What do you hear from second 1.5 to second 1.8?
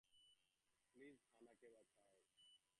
কে